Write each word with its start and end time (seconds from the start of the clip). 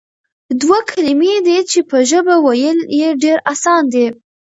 دوه 0.61 0.79
کلمې 0.89 1.35
دي 1.47 1.57
چې 1.71 1.79
په 1.89 1.97
ژبه 2.09 2.35
ويل 2.45 2.79
ئي 2.93 3.07
ډېر 3.23 3.37
آسان 3.53 3.81
دي، 3.93 4.05